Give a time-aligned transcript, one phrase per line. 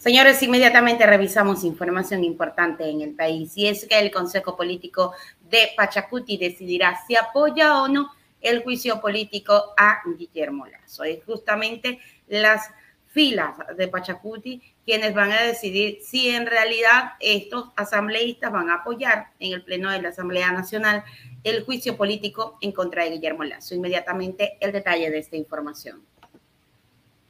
[0.00, 5.12] Señores, inmediatamente revisamos información importante en el país y es que el Consejo Político
[5.50, 8.10] de Pachacuti decidirá si apoya o no
[8.40, 11.04] el juicio político a Guillermo Lazo.
[11.04, 12.70] Es justamente las
[13.08, 19.26] filas de Pachacuti quienes van a decidir si en realidad estos asambleístas van a apoyar
[19.38, 21.04] en el Pleno de la Asamblea Nacional
[21.44, 23.74] el juicio político en contra de Guillermo Lazo.
[23.74, 26.06] Inmediatamente el detalle de esta información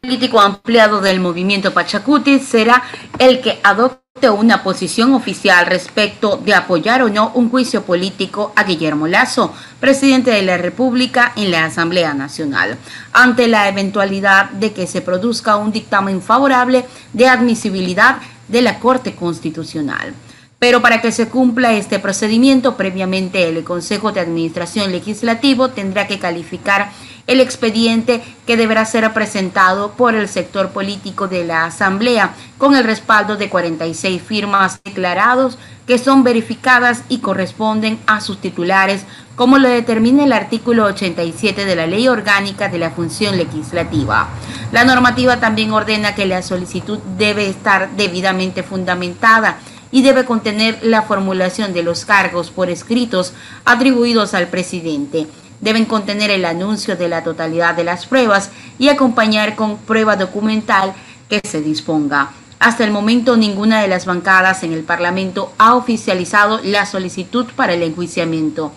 [0.00, 2.84] político ampliado del movimiento Pachacuti será
[3.18, 8.64] el que adopte una posición oficial respecto de apoyar o no un juicio político a
[8.64, 12.78] Guillermo Lazo, presidente de la República en la Asamblea Nacional,
[13.12, 19.14] ante la eventualidad de que se produzca un dictamen favorable de admisibilidad de la Corte
[19.14, 20.14] Constitucional.
[20.58, 26.18] Pero para que se cumpla este procedimiento, previamente el Consejo de Administración Legislativo tendrá que
[26.18, 26.90] calificar
[27.28, 32.84] el expediente que deberá ser presentado por el sector político de la Asamblea con el
[32.84, 39.04] respaldo de 46 firmas declarados que son verificadas y corresponden a sus titulares,
[39.36, 44.28] como lo determina el artículo 87 de la Ley Orgánica de la Función Legislativa.
[44.72, 49.58] La normativa también ordena que la solicitud debe estar debidamente fundamentada
[49.90, 53.32] y debe contener la formulación de los cargos por escritos
[53.64, 55.26] atribuidos al presidente
[55.60, 60.94] deben contener el anuncio de la totalidad de las pruebas y acompañar con prueba documental
[61.28, 62.30] que se disponga.
[62.60, 67.74] Hasta el momento ninguna de las bancadas en el Parlamento ha oficializado la solicitud para
[67.74, 68.72] el enjuiciamiento.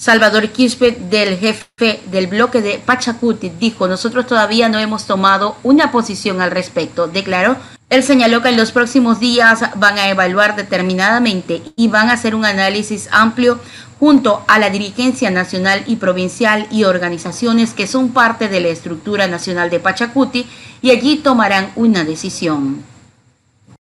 [0.00, 5.92] Salvador Quispe, del jefe del bloque de Pachacuti, dijo, nosotros todavía no hemos tomado una
[5.92, 7.06] posición al respecto.
[7.06, 7.58] Declaró,
[7.90, 12.34] él señaló que en los próximos días van a evaluar determinadamente y van a hacer
[12.34, 13.60] un análisis amplio
[13.98, 19.26] junto a la dirigencia nacional y provincial y organizaciones que son parte de la estructura
[19.26, 20.46] nacional de Pachacuti
[20.80, 22.89] y allí tomarán una decisión.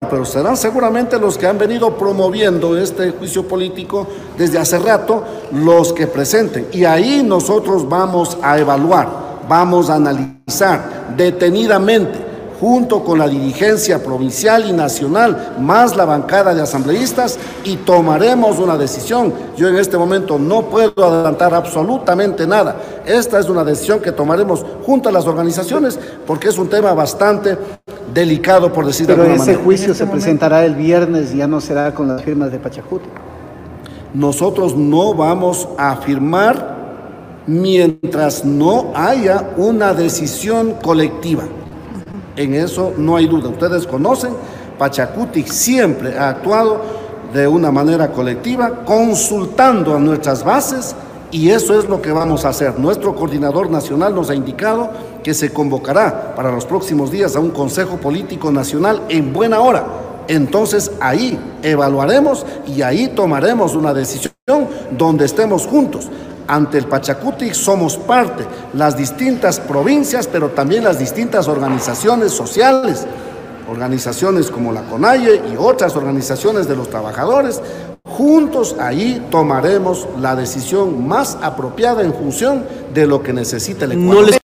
[0.09, 4.07] Pero serán seguramente los que han venido promoviendo este juicio político
[4.37, 6.67] desde hace rato los que presenten.
[6.71, 9.07] Y ahí nosotros vamos a evaluar,
[9.47, 12.25] vamos a analizar detenidamente
[12.59, 18.77] junto con la dirigencia provincial y nacional, más la bancada de asambleístas, y tomaremos una
[18.77, 19.33] decisión.
[19.57, 22.77] Yo en este momento no puedo adelantar absolutamente nada.
[23.05, 27.57] Esta es una decisión que tomaremos junto a las organizaciones, porque es un tema bastante
[28.15, 29.45] delicado, por decir de alguna manera.
[29.45, 33.07] Pero ese juicio se presentará el viernes, ya no será con las firmas de Pachacuti.
[34.13, 36.75] Nosotros no vamos a firmar
[37.45, 41.43] mientras no haya una decisión colectiva.
[42.37, 43.49] En eso no hay duda.
[43.49, 44.33] Ustedes conocen,
[44.79, 46.81] Pachacuti siempre ha actuado
[47.33, 50.95] de una manera colectiva, consultando a nuestras bases
[51.31, 52.79] y eso es lo que vamos a hacer.
[52.79, 54.91] Nuestro coordinador nacional nos ha indicado
[55.25, 59.83] que se convocará para los próximos días a un Consejo Político Nacional en buena hora.
[60.27, 64.29] Entonces ahí evaluaremos y ahí tomaremos una decisión
[64.91, 66.11] donde estemos juntos
[66.47, 73.07] ante el Pachacuti somos parte, las distintas provincias, pero también las distintas organizaciones sociales,
[73.67, 77.63] organizaciones como la CONAIE y otras organizaciones de los trabajadores.
[78.03, 82.63] Juntos ahí tomaremos la decisión más apropiada en función
[82.93, 84.44] de lo que necesita el Ecuador.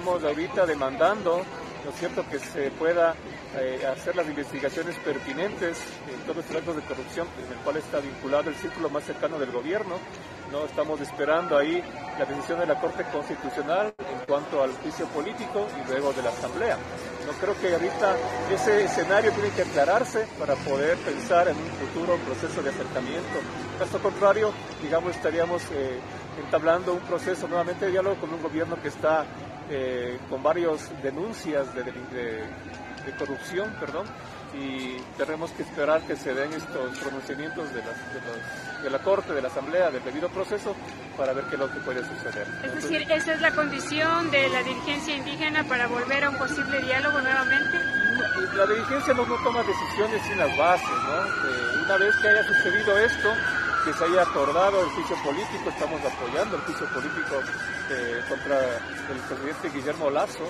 [0.00, 1.44] Estamos ahorita demandando
[1.84, 3.14] ¿no es cierto?, que se pueda
[3.58, 5.78] eh, hacer las investigaciones pertinentes
[6.08, 9.38] en todos los actos de corrupción en el cual está vinculado el círculo más cercano
[9.38, 9.96] del gobierno.
[10.50, 11.82] No estamos esperando ahí
[12.18, 16.30] la decisión de la Corte Constitucional en cuanto al juicio político y luego de la
[16.30, 16.76] Asamblea.
[17.26, 18.16] No creo que ahorita
[18.52, 23.38] ese escenario tiene que aclararse para poder pensar en un futuro proceso de acercamiento.
[23.78, 24.50] Caso contrario,
[24.82, 26.00] digamos, estaríamos eh,
[26.42, 29.24] entablando un proceso nuevamente de diálogo con un gobierno que está
[29.70, 31.84] eh, con varias denuncias de,
[33.18, 34.06] corrupción, perdón,
[34.54, 37.82] y tenemos que esperar que se den estos pronunciamientos de,
[38.82, 40.74] de, la Corte, de la Asamblea, del debido proceso,
[41.16, 42.46] para ver qué es lo que puede suceder.
[42.64, 46.80] Es decir, ¿esa es la condición de la dirigencia indígena para volver a un posible
[46.82, 47.78] diálogo nuevamente?
[48.56, 51.48] La dirigencia no, toma decisiones sin las bases, ¿no?
[51.48, 53.28] Eh, una vez que haya sucedido esto,
[53.84, 57.36] que se haya acordado el juicio político, estamos apoyando el juicio político
[57.90, 60.44] eh, contra el presidente Guillermo Lazo,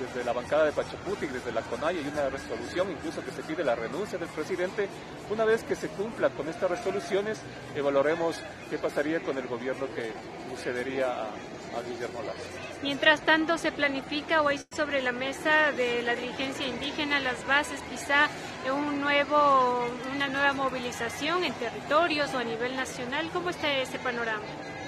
[0.00, 3.62] desde la bancada de Pachacuti, desde la CONAI, hay una resolución incluso que se pide
[3.64, 4.88] la renuncia del presidente.
[5.30, 7.40] Una vez que se cumpla con estas resoluciones,
[7.74, 8.40] evaluaremos
[8.70, 10.12] qué pasaría con el gobierno que
[10.50, 12.40] sucedería a, a Guillermo Lazo.
[12.82, 18.28] Mientras tanto, se planifica hoy sobre la mesa de la dirigencia indígena las bases quizá
[18.68, 23.30] un nuevo, una nueva movilización en territorios o a nivel nacional.
[23.32, 24.42] ¿Cómo está ese panorama?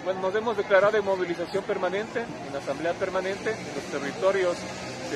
[0.05, 4.57] Bueno, nos hemos declarado de movilización permanente, en asamblea permanente, en los territorios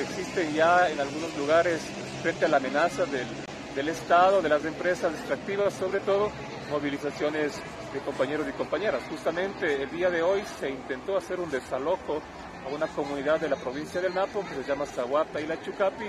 [0.01, 1.81] existen ya en algunos lugares
[2.21, 3.27] frente a la amenaza del,
[3.75, 6.31] del Estado, de las empresas extractivas, sobre todo
[6.69, 7.53] movilizaciones
[7.93, 9.01] de compañeros y compañeras.
[9.09, 12.21] Justamente el día de hoy se intentó hacer un desalojo
[12.65, 16.05] a una comunidad de la provincia del Napo que se llama Zaguata y La Chucapi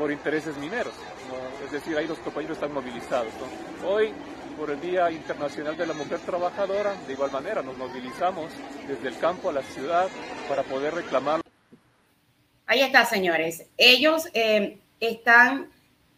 [0.00, 0.94] por intereses mineros.
[1.62, 3.34] Es decir, ahí los compañeros están movilizados.
[3.86, 4.14] Hoy,
[4.58, 8.50] por el Día Internacional de la Mujer Trabajadora, de igual manera nos movilizamos
[8.88, 10.08] desde el campo a la ciudad
[10.48, 11.42] para poder reclamar.
[12.66, 13.66] Ahí está, señores.
[13.76, 15.70] Ellos eh, están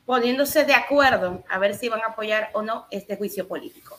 [0.07, 3.99] poniéndose de acuerdo a ver si van a apoyar o no este juicio político.